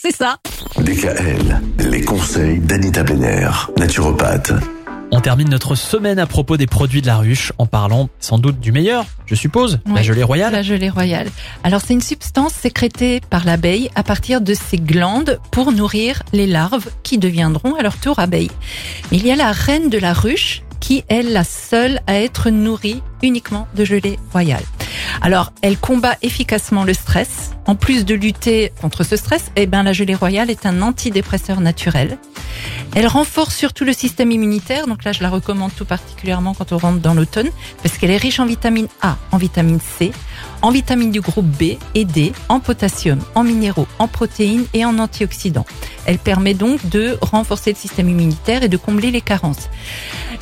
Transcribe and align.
c'est 0.00 0.14
ça. 0.14 0.36
DKL, 0.78 1.60
les 1.90 2.02
conseils 2.02 2.60
d'Anita 2.60 3.02
Benner, 3.02 3.50
naturopathe. 3.78 4.52
On 5.10 5.20
termine 5.20 5.48
notre 5.48 5.74
semaine 5.74 6.20
à 6.20 6.26
propos 6.26 6.56
des 6.56 6.66
produits 6.66 7.02
de 7.02 7.08
la 7.08 7.16
ruche 7.16 7.52
en 7.58 7.66
parlant 7.66 8.08
sans 8.20 8.38
doute 8.38 8.60
du 8.60 8.70
meilleur, 8.70 9.06
je 9.26 9.34
suppose, 9.34 9.80
la 9.92 10.02
gelée 10.02 10.22
royale. 10.22 10.52
La 10.52 10.62
gelée 10.62 10.90
royale. 10.90 11.28
Alors 11.64 11.80
c'est 11.84 11.94
une 11.94 12.00
substance 12.00 12.52
sécrétée 12.52 13.20
par 13.28 13.44
l'abeille 13.44 13.90
à 13.96 14.04
partir 14.04 14.40
de 14.40 14.54
ses 14.54 14.76
glandes 14.76 15.40
pour 15.50 15.72
nourrir 15.72 16.22
les 16.32 16.46
larves 16.46 16.90
qui 17.02 17.18
deviendront 17.18 17.74
à 17.74 17.82
leur 17.82 17.96
tour 17.96 18.20
abeilles. 18.20 18.52
Mais 19.10 19.18
il 19.18 19.26
y 19.26 19.32
a 19.32 19.36
la 19.36 19.50
reine 19.50 19.90
de 19.90 19.98
la 19.98 20.12
ruche 20.12 20.62
qui 20.78 21.02
est 21.08 21.22
la 21.22 21.42
seule 21.42 22.00
à 22.06 22.20
être 22.20 22.50
nourrie 22.50 23.02
uniquement 23.22 23.66
de 23.74 23.84
gelée 23.84 24.18
royale. 24.30 24.62
Alors, 25.20 25.52
elle 25.62 25.78
combat 25.78 26.16
efficacement 26.22 26.84
le 26.84 26.94
stress. 26.94 27.50
En 27.66 27.74
plus 27.74 28.04
de 28.04 28.14
lutter 28.14 28.72
contre 28.80 29.04
ce 29.04 29.16
stress, 29.16 29.50
eh 29.56 29.66
ben, 29.66 29.82
la 29.82 29.92
gelée 29.92 30.14
royale 30.14 30.50
est 30.50 30.64
un 30.64 30.80
antidépresseur 30.80 31.60
naturel. 31.60 32.18
Elle 32.94 33.06
renforce 33.06 33.54
surtout 33.54 33.84
le 33.84 33.92
système 33.92 34.30
immunitaire, 34.30 34.86
donc 34.86 35.04
là 35.04 35.12
je 35.12 35.22
la 35.22 35.28
recommande 35.28 35.72
tout 35.76 35.84
particulièrement 35.84 36.54
quand 36.54 36.72
on 36.72 36.78
rentre 36.78 37.00
dans 37.00 37.14
l'automne, 37.14 37.50
parce 37.82 37.98
qu'elle 37.98 38.10
est 38.10 38.16
riche 38.16 38.40
en 38.40 38.46
vitamine 38.46 38.88
A, 39.02 39.16
en 39.30 39.36
vitamine 39.36 39.80
C, 39.80 40.12
en 40.62 40.70
vitamines 40.70 41.10
du 41.10 41.20
groupe 41.20 41.46
B 41.46 41.76
et 41.94 42.04
D, 42.04 42.32
en 42.48 42.60
potassium, 42.60 43.20
en 43.34 43.44
minéraux, 43.44 43.86
en 43.98 44.08
protéines 44.08 44.64
et 44.72 44.84
en 44.84 44.98
antioxydants. 44.98 45.66
Elle 46.06 46.18
permet 46.18 46.54
donc 46.54 46.88
de 46.88 47.18
renforcer 47.20 47.72
le 47.72 47.76
système 47.76 48.08
immunitaire 48.08 48.62
et 48.62 48.68
de 48.68 48.76
combler 48.76 49.10
les 49.10 49.20
carences. 49.20 49.68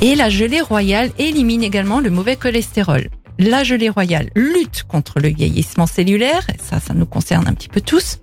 Et 0.00 0.14
la 0.14 0.30
gelée 0.30 0.62
royale 0.62 1.10
élimine 1.18 1.62
également 1.62 2.00
le 2.00 2.10
mauvais 2.10 2.36
cholestérol. 2.36 3.10
La 3.42 3.64
gelée 3.64 3.88
royale 3.88 4.28
lutte 4.34 4.82
contre 4.86 5.18
le 5.18 5.28
vieillissement 5.28 5.86
cellulaire, 5.86 6.46
ça, 6.62 6.78
ça 6.78 6.92
nous 6.92 7.06
concerne 7.06 7.48
un 7.48 7.54
petit 7.54 7.70
peu 7.70 7.80
tous. 7.80 8.18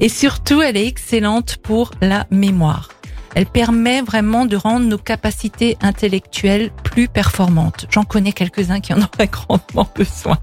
Et 0.00 0.08
surtout, 0.08 0.60
elle 0.62 0.76
est 0.76 0.88
excellente 0.88 1.58
pour 1.58 1.92
la 2.00 2.26
mémoire. 2.32 2.88
Elle 3.36 3.46
permet 3.46 4.02
vraiment 4.02 4.46
de 4.46 4.56
rendre 4.56 4.84
nos 4.84 4.98
capacités 4.98 5.76
intellectuelles 5.80 6.72
plus 6.82 7.06
performantes. 7.06 7.86
J'en 7.88 8.02
connais 8.02 8.32
quelques-uns 8.32 8.80
qui 8.80 8.92
en 8.92 8.98
auraient 8.98 9.28
grandement 9.30 9.88
besoin. 9.94 10.38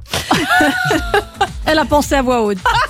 Elle 1.65 1.79
a 1.79 1.83
pensé 1.83 2.15
à 2.15 2.21
voix 2.21 2.41
haute. 2.41 2.59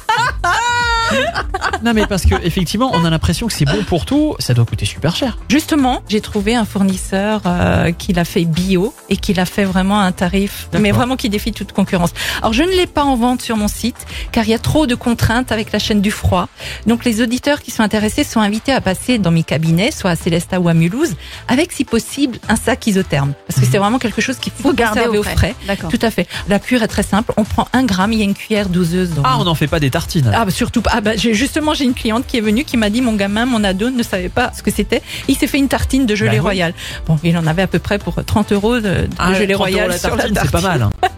Non 1.83 1.93
mais 1.93 2.07
parce 2.07 2.25
que 2.25 2.35
effectivement, 2.43 2.89
on 2.93 3.05
a 3.05 3.09
l'impression 3.09 3.47
que 3.47 3.53
c'est 3.53 3.65
bon 3.65 3.83
pour 3.83 4.05
tout, 4.05 4.35
ça 4.39 4.53
doit 4.53 4.65
coûter 4.65 4.85
super 4.85 5.15
cher. 5.15 5.37
Justement, 5.49 6.01
j'ai 6.09 6.21
trouvé 6.21 6.55
un 6.55 6.65
fournisseur 6.65 7.41
euh, 7.45 7.91
qui 7.91 8.13
l'a 8.13 8.25
fait 8.25 8.45
bio 8.45 8.93
et 9.09 9.17
qui 9.17 9.33
l'a 9.33 9.45
fait 9.45 9.65
vraiment 9.65 9.99
à 9.99 10.03
un 10.03 10.11
tarif, 10.11 10.67
mais 10.79 10.91
vraiment 10.91 11.15
qui 11.15 11.29
défie 11.29 11.51
toute 11.51 11.73
concurrence. 11.73 12.11
Alors 12.39 12.53
je 12.53 12.63
ne 12.63 12.69
l'ai 12.69 12.87
pas 12.87 13.03
en 13.03 13.15
vente 13.15 13.41
sur 13.41 13.57
mon 13.57 13.67
site 13.67 14.05
car 14.31 14.45
il 14.45 14.51
y 14.51 14.53
a 14.53 14.59
trop 14.59 14.87
de 14.87 14.95
contraintes 14.95 15.51
avec 15.51 15.71
la 15.71 15.79
chaîne 15.79 16.01
du 16.01 16.11
froid. 16.11 16.47
Donc 16.87 17.05
les 17.05 17.21
auditeurs 17.21 17.61
qui 17.61 17.71
sont 17.71 17.83
intéressés 17.83 18.23
sont 18.23 18.39
invités 18.39 18.71
à 18.71 18.81
passer 18.81 19.19
dans 19.19 19.31
mes 19.31 19.43
cabinets, 19.43 19.91
soit 19.91 20.11
à 20.11 20.15
Célestat 20.15 20.59
ou 20.59 20.69
à 20.69 20.73
Mulhouse, 20.73 21.15
avec 21.47 21.71
si 21.71 21.85
possible 21.85 22.39
un 22.49 22.55
sac 22.55 22.87
isotherme 22.87 23.33
parce 23.47 23.59
que 23.59 23.65
c'est 23.65 23.77
vraiment 23.77 23.99
quelque 23.99 24.21
chose 24.21 24.37
qu'il 24.37 24.53
faut 24.53 24.73
garder 24.73 25.05
au 25.07 25.23
frais. 25.23 25.55
D'accord. 25.67 25.89
Tout 25.89 25.99
à 26.01 26.11
fait. 26.11 26.27
La 26.47 26.59
cure 26.59 26.81
est 26.83 26.87
très 26.87 27.03
simple. 27.03 27.33
On 27.37 27.43
prend 27.43 27.67
un 27.73 27.83
gramme, 27.83 28.13
il 28.13 28.19
y 28.19 28.21
a 28.21 28.25
une 28.25 28.33
cuillère 28.33 28.69
doseuse. 28.69 29.11
Dans 29.13 29.21
Ah, 29.23 29.37
on 29.39 29.43
n'en 29.45 29.55
fait 29.55 29.67
pas 29.67 29.79
des 29.79 29.89
tartines. 29.89 30.31
ah 30.33 30.45
bah 30.45 30.51
surtout 30.51 30.81
pas. 30.81 30.91
Ah 30.97 31.01
bah 31.01 31.11
j'ai 31.17 31.33
justement 31.33 31.73
j'ai 31.73 31.83
une 31.83 31.93
cliente 31.93 32.25
qui 32.25 32.37
est 32.37 32.41
venue 32.41 32.63
qui 32.63 32.77
m'a 32.77 32.89
dit 32.89 33.01
mon 33.01 33.13
gamin 33.15 33.45
mon 33.45 33.65
ado 33.65 33.89
ne 33.89 34.01
savait 34.01 34.29
pas 34.29 34.51
ce 34.55 34.63
que 34.63 34.71
c'était. 34.71 35.01
Il 35.27 35.35
s'est 35.35 35.47
fait 35.47 35.57
une 35.57 35.67
tartine 35.67 36.05
de 36.05 36.15
gelée 36.15 36.29
Bah 36.29 36.35
oui. 36.35 36.39
royale. 36.39 36.73
Bon 37.05 37.19
il 37.21 37.37
en 37.37 37.45
avait 37.47 37.63
à 37.63 37.67
peu 37.67 37.79
près 37.79 37.99
pour 37.99 38.23
30 38.23 38.53
euros 38.53 38.75
de, 38.75 38.81
de 38.81 39.09
Ah, 39.17 39.33
gelée 39.33 39.53
30 39.55 39.55
euros 39.55 39.63
royale 39.63 39.89
la 39.89 39.97
sur 39.97 40.15
la 40.15 40.29
tartine, 40.29 40.37
c'est 40.43 40.51
pas 40.51 40.61
mal. 40.61 40.81
hein. 40.83 40.91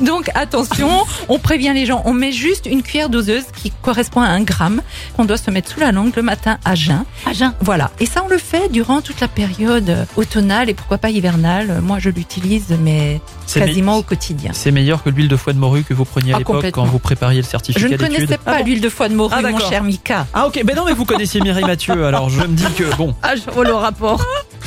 Donc 0.00 0.30
attention, 0.34 0.88
on 1.28 1.38
prévient 1.38 1.72
les 1.74 1.86
gens. 1.86 2.02
On 2.04 2.12
met 2.12 2.32
juste 2.32 2.66
une 2.66 2.82
cuillère 2.82 3.08
doseuse 3.08 3.44
qui 3.56 3.70
correspond 3.82 4.20
à 4.20 4.28
un 4.28 4.40
gramme 4.42 4.82
qu'on 5.16 5.24
doit 5.24 5.36
se 5.36 5.50
mettre 5.50 5.70
sous 5.72 5.80
la 5.80 5.92
langue 5.92 6.12
le 6.16 6.22
matin 6.22 6.58
à 6.64 6.74
jeun. 6.74 7.04
À 7.26 7.32
jeun. 7.32 7.52
Voilà. 7.60 7.90
Et 8.00 8.06
ça 8.06 8.22
on 8.24 8.28
le 8.28 8.38
fait 8.38 8.70
durant 8.70 9.00
toute 9.00 9.20
la 9.20 9.28
période 9.28 10.06
automnale 10.16 10.68
et 10.70 10.74
pourquoi 10.74 10.98
pas 10.98 11.10
hivernale. 11.10 11.80
Moi 11.82 11.98
je 11.98 12.10
l'utilise 12.10 12.76
mais 12.80 13.20
C'est 13.46 13.60
quasiment 13.60 13.94
me- 13.94 14.00
au 14.00 14.02
quotidien. 14.02 14.52
C'est 14.54 14.70
meilleur 14.70 15.02
que 15.02 15.10
l'huile 15.10 15.28
de 15.28 15.36
foie 15.36 15.52
de 15.52 15.58
morue 15.58 15.82
que 15.82 15.94
vous 15.94 16.04
preniez 16.04 16.32
à 16.32 16.36
Ah, 16.36 16.38
l'époque 16.38 16.70
quand 16.72 16.84
vous 16.84 16.98
prépariez 16.98 17.40
le 17.40 17.44
Je 17.44 17.50
certificat 17.50 17.84
ne 17.84 17.88
d'études. 17.96 18.06
connaissais 18.14 18.38
pas 18.38 18.52
Ah 18.54 18.58
bon 18.58 18.64
l'huile 18.64 18.80
de 18.80 18.88
foie 18.88 19.08
de 19.08 19.14
morue, 19.14 19.34
Ah, 19.36 19.42
mon 19.42 19.58
cher 19.58 19.82
Mika. 19.82 20.26
Ah 20.34 20.46
ok, 20.46 20.62
ben 20.64 20.76
non 20.76 20.84
mais 20.86 20.92
vous 20.92 21.04
connaissiez 21.04 21.40
Mireille 21.40 21.64
Mathieu, 21.64 22.04
alors 22.06 22.28
je 22.30 22.40
me 22.40 22.46
dis 22.48 22.64
que 22.76 22.94
bon. 22.96 23.14
Ah, 23.22 23.34
je 23.36 23.50
vois 23.50 23.64
le 23.64 23.74
rapport. 23.74 24.24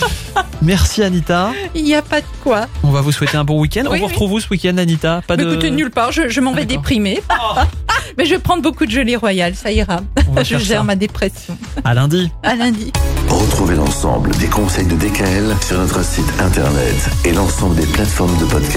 Merci 0.62 1.04
Anita, 1.04 1.52
Il 1.76 1.84
n'y 1.84 1.94
a 1.96 2.02
pas 2.02 2.22
de 2.22 2.26
quoi. 2.42 2.68
on 2.84 2.90
va 2.92 3.02
vous 3.02 3.12
souhaiter 3.12 3.36
un 3.38 3.44
bon 3.44 3.60
week-end. 3.60 3.82
Oui, 3.84 3.88
on 3.90 3.98
vous 3.98 4.06
oui. 4.06 4.12
retrouve 4.12 4.32
où 4.34 4.40
ce 4.40 4.48
week-end 4.50 4.78
Anita? 4.78 5.22
Pas 5.28 5.36
Mais 5.36 5.44
de... 5.44 5.52
écoutez, 5.52 5.72
nulle 5.72 5.92
part, 5.92 6.12
je, 6.12 6.30
je 6.30 6.40
m'en 6.42 6.54
vais 6.54 6.66
déprimer. 6.66 7.22
Mais 8.18 8.26
je 8.26 8.32
vais 8.36 8.40
prendre 8.40 8.62
beaucoup 8.62 8.86
de 8.86 8.92
gelée 8.92 9.16
royale, 9.16 9.56
ça 9.56 9.72
ira. 9.72 10.02
Je 10.44 10.58
gère 10.58 10.80
ça. 10.80 10.84
ma 10.84 10.96
dépression. 10.96 11.58
À 11.84 11.94
lundi. 11.94 12.32
À 12.44 12.56
lundi. 12.56 12.92
Retrouvez 13.30 13.76
l'ensemble 13.76 14.30
des 14.38 14.48
conseils 14.48 14.86
de 14.86 14.96
DKL 14.96 15.56
sur 15.66 15.78
notre 15.80 16.04
site 16.04 16.26
internet 16.40 17.10
et 17.26 17.32
l'ensemble 17.32 17.76
des 17.76 17.86
plateformes 17.88 18.36
de 18.38 18.46
podcast. 18.46 18.72